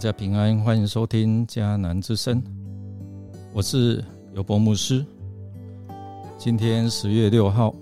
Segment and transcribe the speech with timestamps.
[0.00, 2.42] 大家平安，欢迎收听迦南之声，
[3.52, 5.04] 我是尤伯牧师。
[6.38, 7.74] 今天十月六号，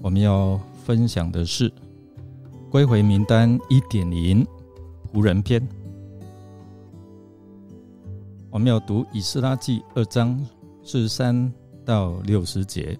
[0.00, 1.72] 我们要分享的是
[2.70, 4.46] 归回名单一点零
[5.12, 5.60] 仆人篇。
[8.48, 10.38] 我们要读以斯拉记二章
[10.84, 11.52] 四十三
[11.84, 12.96] 到六十节。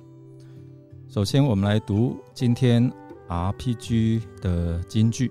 [1.07, 2.93] 首先，我们来读今天
[3.29, 5.31] RPG 的金句。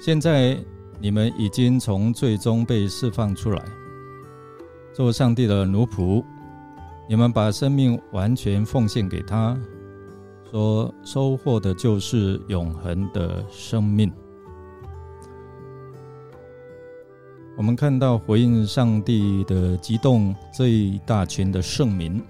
[0.00, 0.58] 现在。
[1.02, 3.60] 你们已经从最终被释放出来，
[4.92, 6.24] 做上帝的奴仆。
[7.08, 9.58] 你们把生命完全奉献给他，
[10.48, 14.12] 说收获的就是永恒的生命。
[17.56, 22.22] 我们看到回应上帝的激动，这一大群的圣民，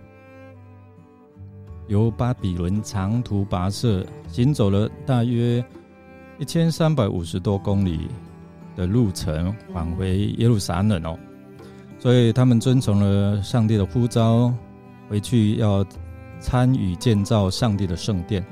[1.89, 5.63] 由巴比伦长途跋涉，行走了大约
[6.39, 8.09] 一千三百五十多公里。
[8.75, 11.19] 的路程返回耶路撒冷哦，
[11.99, 14.53] 所以他们遵从了上帝的呼召，
[15.09, 15.85] 回去要
[16.41, 18.45] 参与建造上帝的圣殿。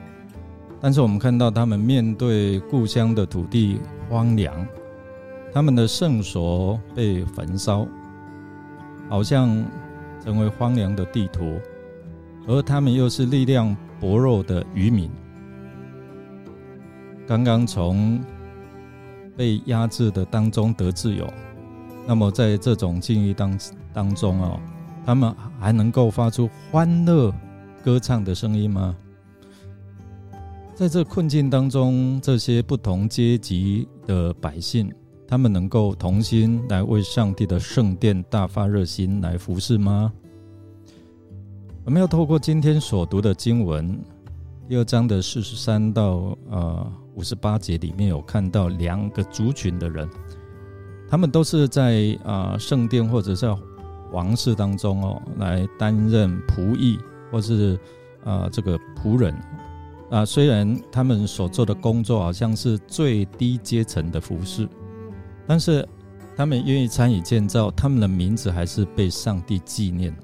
[0.81, 4.67] 但是我们看到他们面对故乡的土地荒凉，
[5.53, 7.87] 他们的圣所被焚烧，
[9.09, 9.65] 好像
[10.25, 11.59] 成为荒凉的地图，
[12.47, 15.11] 而他们又是力量薄弱的渔民，
[17.27, 18.21] 刚刚从。
[19.41, 21.27] 被压制的当中得自由，
[22.07, 23.59] 那么在这种境遇当
[23.91, 24.61] 当中哦，
[25.03, 27.33] 他们还能够发出欢乐
[27.83, 28.95] 歌唱的声音吗？
[30.75, 34.93] 在这困境当中，这些不同阶级的百姓，
[35.27, 40.13] 他们能够同心来为上帝的圣殿大发热心来服侍吗？
[41.87, 43.99] 我们要透过今天所读的经文，
[44.69, 46.93] 第二章的四十三到呃。
[47.15, 50.09] 五十八节里面有看到两个族群的人，
[51.09, 53.55] 他们都是在啊圣殿或者在
[54.13, 56.99] 王室当中哦，来担任仆役
[57.31, 57.79] 或是
[58.25, 59.35] 啊这个仆人
[60.11, 60.25] 啊。
[60.25, 64.69] 虽然他们所做的工作好像是最低阶层的服饰，
[65.47, 65.87] 但是
[66.37, 70.15] 他们愿意参与建造，他们的名字还是被上帝纪念。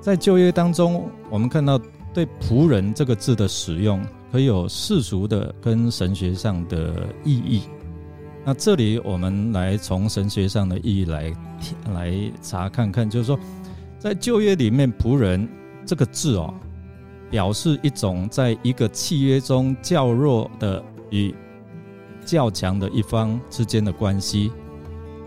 [0.00, 1.80] 在旧约当中，我们看到
[2.12, 4.04] 对仆人这个字的使用。
[4.34, 7.62] 可有世俗的跟神学上的意义。
[8.44, 11.32] 那这里我们来从神学上的意义来
[11.94, 12.12] 来
[12.42, 13.38] 查看看，就是说，
[13.96, 15.48] 在旧约里面，仆人
[15.86, 16.52] 这个字哦，
[17.30, 21.32] 表示一种在一个契约中较弱的与
[22.24, 24.50] 较强的一方之间的关系。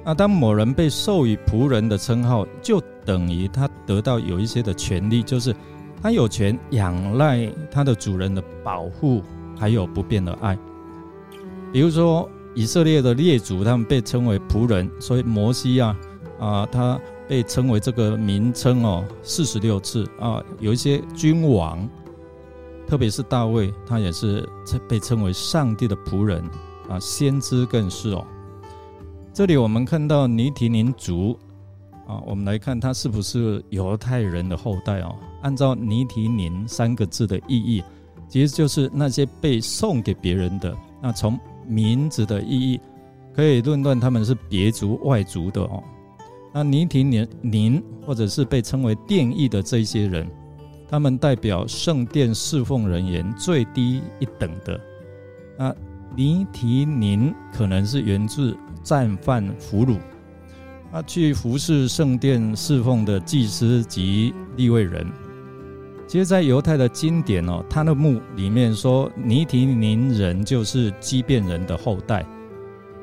[0.03, 5.56] 那当某人被授予仆人的称号，就等于他得到有一些的权利，就是。
[6.02, 9.24] 他有权仰赖他的主人的保护，
[9.58, 10.58] 还有不变的爱。
[11.72, 15.97] 比如说，以色列的列祖，他们被称为仆人，所以摩西啊，
[16.40, 20.44] 啊，他被称为这个名称哦，四十六次啊。
[20.59, 21.88] 有一些君王，
[22.88, 24.47] 特别是大卫，他也是
[24.88, 26.44] 被称为上帝的仆人
[26.88, 28.24] 啊，先知更是哦。
[29.34, 31.38] 这里我们看到尼提宁族。
[32.07, 35.13] 啊，我们来看他是不是犹太人的后代哦？
[35.41, 37.84] 按照尼提宁三个字的意义，
[38.29, 40.75] 其实就是那些被送给别人的。
[41.01, 42.79] 那从名字的意义，
[43.34, 45.84] 可以论断他们是别族外族的哦。
[46.53, 50.25] 那尼提宁宁或者是被称为殿役的这些人，
[50.88, 54.79] 他们代表圣殿侍奉人员最低一等的。
[55.57, 55.75] 那
[56.16, 60.00] 尼提宁可能是源自战犯俘虏。
[60.92, 65.06] 他去服侍圣殿侍奉的祭司及立位人，
[66.08, 72.26] 其实，在犹太的经典哦，他的墓里面说尼提宁人就是畸变人的后代。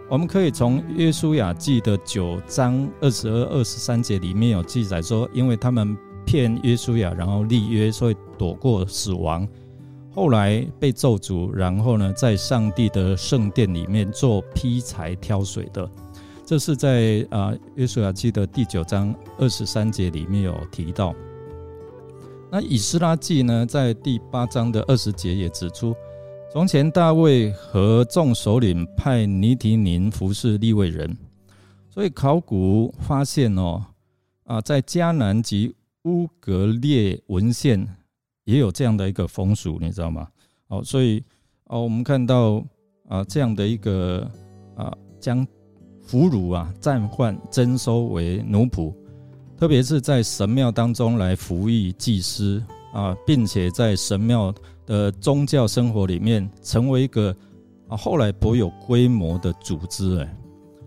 [0.08, 9.46] 我们可以从约书亚记的九章二十二、二十三节里面有记载说，因为他们骗约书亚，然后立约，所以躲过死亡，
[10.10, 15.88] 后来被咒诅，然后呢，在上帝的圣殿里面做劈柴挑水的。
[16.46, 21.14] 这是在啊约书亚记的第九章二十三节里面有提到。
[22.50, 25.96] 那以斯拉记呢，在第八章的二十节也指出，
[26.52, 31.16] 从前大卫和众首领派尼提宁服侍利未人，
[31.88, 33.82] 所以考古发现哦，
[34.44, 37.88] 啊，在迦南及乌格列文献
[38.44, 40.28] 也有这样的一个风俗，你知道吗？
[40.68, 41.24] 哦，所以
[41.68, 42.62] 哦，我们看到
[43.08, 44.30] 啊这样的一个
[44.76, 45.46] 啊将。
[46.04, 48.92] 俘虏啊，战犯征收为奴仆，
[49.58, 52.62] 特别是在神庙当中来服役祭司
[52.92, 54.54] 啊，并且在神庙
[54.86, 57.34] 的宗教生活里面成为一个
[57.88, 60.36] 啊后来颇有规模的组织哎。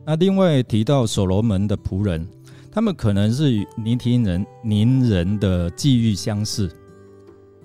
[0.05, 2.25] 那另外提到所罗门的仆人，
[2.71, 6.71] 他们可能是与尼提人、宁人的际遇相似，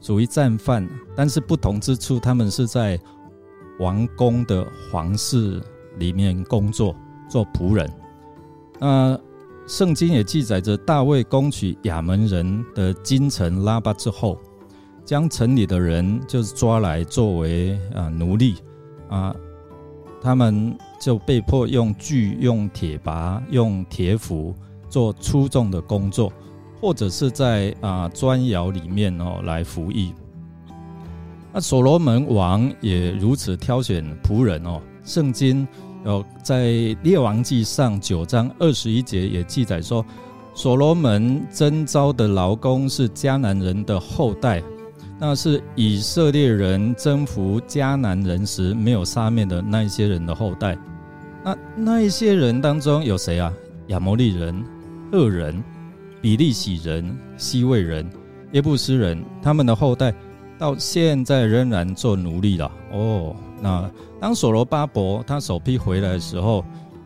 [0.00, 2.98] 属于战犯，但是不同之处，他们是在
[3.78, 5.62] 王宫的皇室
[5.98, 6.96] 里面工作，
[7.32, 7.90] 做仆人。
[8.78, 9.18] 那
[9.66, 14.36] 圣经也记载着大卫攻取亚门人的京城拉巴之后，
[15.02, 18.56] 将城里的人就是抓来作为啊奴隶
[19.08, 19.34] 啊，
[20.20, 24.54] 他们就被迫用锯、用铁拔、用铁斧
[24.90, 26.30] 做粗重的工作，
[26.78, 30.12] 或者是在啊砖窑里面哦来服役。
[31.50, 35.66] 那所罗门王也如此挑选仆人哦，圣经。
[36.04, 36.72] 有在
[37.02, 40.04] 列王记上九章二十一节也记载说，
[40.54, 44.62] 所罗门征召的劳工是迦南人的后代，
[45.18, 50.76] 那是以色列人征服迦南人时没有杀灭的那一些人的后代。
[51.44, 53.52] 那那一些人当中有谁啊？
[53.88, 54.64] 亚摩利人、
[55.12, 55.62] 恶人、
[56.20, 58.08] 比利洗人、西魏人、
[58.52, 60.12] 耶布斯人，他们的后代
[60.58, 62.70] 到现在仍然做奴隶了。
[62.90, 63.36] 哦。
[63.62, 63.88] 那
[64.20, 66.64] 当所罗巴伯他首批回来的时候，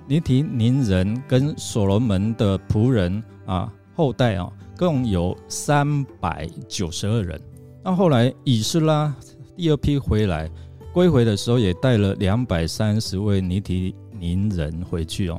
[0.08, 7.38] 尼提宁人跟所罗门的仆人啊后代啊，共有三百九十二人。
[7.84, 9.14] 那后来以斯拉
[9.54, 10.50] 第二批回来
[10.94, 15.38] 归回的时候，也带了两百三十位尼提宁人回去哦。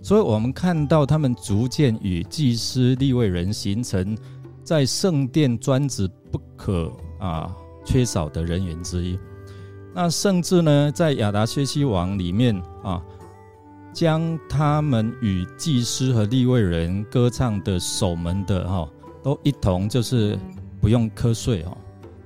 [0.00, 4.16] 所以我们看到他们逐渐与祭司立位人形成
[4.62, 9.18] 在圣殿专职不可啊缺少的人员之一。
[9.94, 13.00] 那甚至呢，在亚达薛西王里面啊，
[13.92, 18.88] 将他们与祭司和立位人歌唱的守门的哈，
[19.22, 20.36] 都一同就是
[20.80, 21.76] 不用瞌睡哈。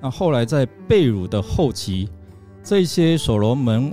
[0.01, 2.09] 那后来在贝鲁的后期，
[2.63, 3.93] 这些所罗门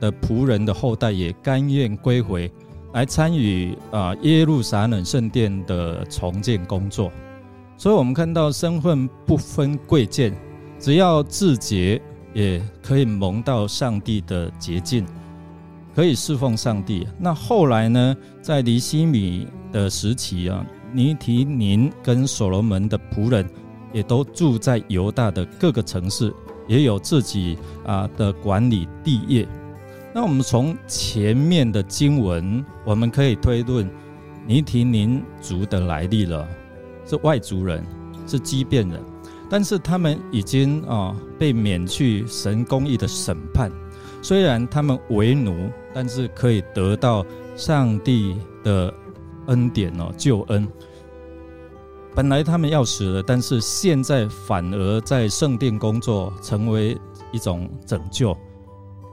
[0.00, 2.50] 的仆人的后代也甘愿归回
[2.94, 7.12] 来参与啊耶路撒冷圣殿的重建工作。
[7.76, 10.36] 所以我们看到身份不分贵贱，
[10.80, 12.02] 只要自洁。
[12.38, 15.04] 也可以蒙到上帝的捷径，
[15.92, 17.04] 可以侍奉上帝。
[17.18, 23.44] 那后来呢，在尼西米的时期啊，尼提宁跟所罗门的仆人
[23.92, 26.32] 也都住在犹大的各个城市，
[26.68, 29.44] 也有自己啊的管理地业。
[30.14, 33.90] 那我们从前面的经文，我们可以推论
[34.46, 36.48] 尼提宁族的来历了，
[37.04, 37.84] 是外族人，
[38.28, 39.02] 是畸变人。
[39.50, 43.72] 但是他们已经啊被免去神公义的审判，
[44.20, 47.24] 虽然他们为奴，但是可以得到
[47.56, 48.92] 上帝的
[49.46, 50.68] 恩典哦救恩。
[52.14, 56.98] 本来他们要死了，但是现在反而在圣殿工作，成为
[57.32, 58.36] 一种拯救。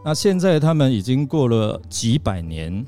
[0.04, 2.86] 那现在他们已经过了几百年，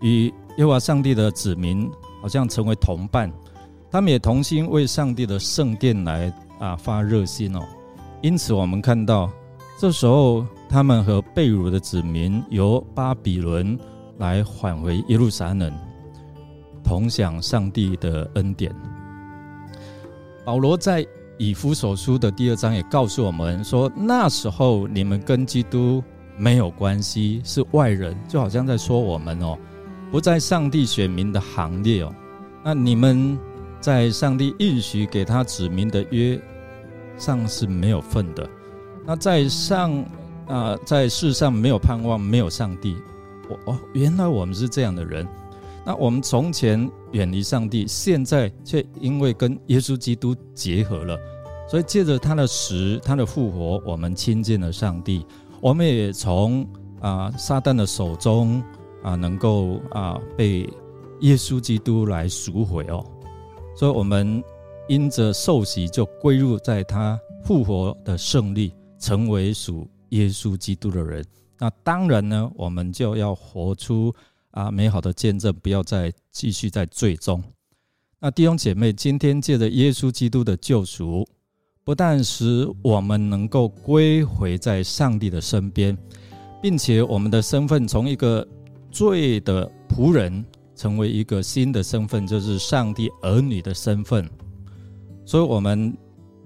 [0.00, 0.26] 与
[0.58, 1.88] 耶和华上帝的子民
[2.20, 3.32] 好像成为同伴，
[3.90, 6.30] 他们也同心为上帝的圣殿来。
[6.58, 7.60] 啊，发热心哦！
[8.20, 9.30] 因此，我们看到
[9.78, 13.78] 这时候，他们和贝鲁的子民由巴比伦
[14.18, 15.72] 来返回耶路撒冷，
[16.82, 18.74] 同享上帝的恩典。
[20.44, 21.06] 保罗在
[21.38, 26.02] 以弗所书的第二章也告诉我们说，那时候你们跟基督
[26.36, 29.56] 没有关系，是外人，就好像在说我们哦，
[30.10, 32.12] 不在上帝选民的行列哦。
[32.64, 33.38] 那你们。
[33.80, 36.40] 在上帝应许给他指明的约
[37.16, 38.48] 上是没有份的。
[39.06, 40.04] 那在上
[40.46, 42.96] 啊，在世上没有盼望，没有上帝。
[43.48, 45.26] 我哦，原来我们是这样的人。
[45.86, 51.18] 那我们从前远离上帝，现在却因为跟耶稣基督结合了，
[51.66, 55.24] 所以借着他的死、他的复活，我们亲近了上帝。
[55.60, 56.68] 我们也从
[57.00, 58.62] 啊撒旦的手中
[59.02, 60.68] 啊，能够啊被
[61.20, 63.02] 耶稣基督来赎回哦。
[63.78, 64.42] 所以，我们
[64.88, 71.24] 因着受洗，就归入在他复活的胜利，成为属耶稣基督的人。
[71.60, 74.12] 那当然呢，我们就要活出
[74.50, 77.40] 啊美好的见证，不要再继续在罪中。
[78.18, 81.24] 那弟兄姐妹，今天借着耶稣基督的救赎，
[81.84, 85.96] 不但使我们能够归回在上帝的身边，
[86.60, 88.44] 并且我们的身份从一个
[88.90, 90.44] 罪的仆人。
[90.78, 94.30] 成为一个新的身份，就是上帝儿女的身份。
[95.26, 95.92] 所以，我们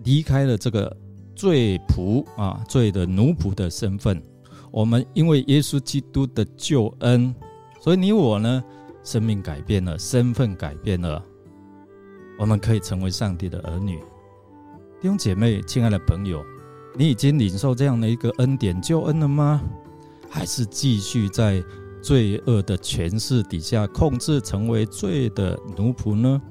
[0.05, 0.97] 离开了这个
[1.37, 4.21] 罪仆啊、罪的奴仆的身份。
[4.71, 7.35] 我们因为耶稣基督的救恩，
[7.79, 8.65] 所以你我呢，
[9.05, 11.23] 生命改变了，身份改变了，
[12.39, 13.99] 我们可以成为上帝的儿女。
[14.99, 16.43] 弟兄姐妹，亲爱的朋友，
[16.97, 19.61] 你已经领受这样的一个恩典救恩了吗？
[20.31, 21.63] 还是继续在
[22.03, 26.43] 罪恶的权势底下控制，成为罪的奴仆呢？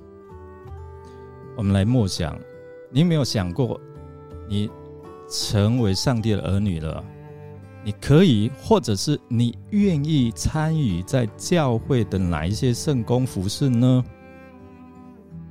[1.57, 2.35] 我们来默想，
[2.89, 3.79] 你有没有想过，
[4.47, 4.69] 你
[5.29, 7.03] 成为上帝的儿女了？
[7.83, 14.03] 你可以，或者是你愿意参与在教会的哪一些圣公服饰呢？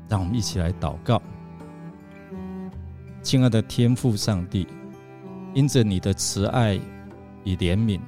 [0.08, 1.20] 让我们一起来祷告，
[3.20, 4.66] 亲爱的天父上帝，
[5.54, 6.80] 因着你的慈爱
[7.44, 8.00] 与怜悯，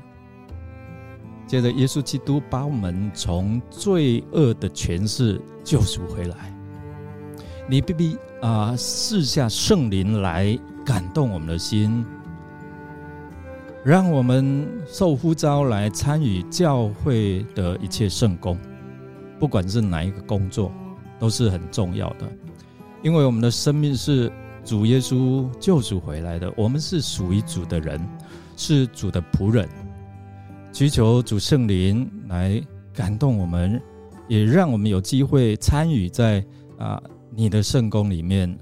[1.47, 6.55] 接着耶稣基督把我们从罪恶的权势救赎回来，
[7.69, 12.05] 你必必啊赐下圣灵来感动我们的心。
[13.85, 18.57] 让我们受呼召来参与教会的一切圣工，
[19.41, 20.73] 不管是哪一个工作，
[21.19, 22.31] 都是很重要的。
[23.03, 24.33] 因为我们的生命是
[24.65, 28.01] 主耶稣救赎回来的，我们是属于主的人，
[28.57, 29.69] 是主的仆人。
[30.73, 32.61] 祈求主圣灵来
[32.95, 33.81] 感动我们，
[34.27, 36.43] 也让我们有机会参与在
[36.79, 37.01] 啊
[37.31, 38.59] 你的圣宫里面，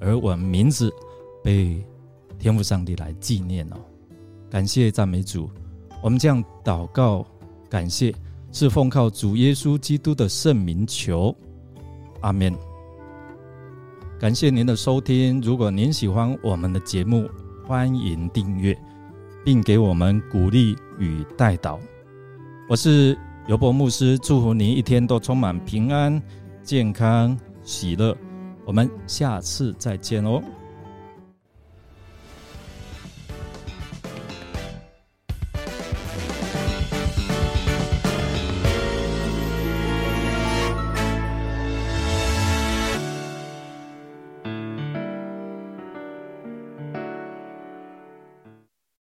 [0.00, 0.90] 而我们名字
[1.44, 1.84] 被
[2.38, 3.76] 天父上帝来纪念哦。
[4.50, 5.50] 感谢赞美主，
[6.02, 7.24] 我们这样祷告，
[7.68, 8.14] 感谢
[8.50, 11.36] 是奉靠主耶稣基督的圣名求，
[12.22, 12.54] 阿门。
[14.18, 17.28] 感谢您的收听，如果您喜欢我们的节目，
[17.66, 18.76] 欢迎订阅，
[19.44, 21.78] 并给我们鼓励与带导。
[22.68, 23.16] 我是
[23.48, 26.20] 尤伯牧师，祝福您一天都充满平安、
[26.62, 28.16] 健康、喜乐。
[28.64, 30.40] 我们下次再见哦。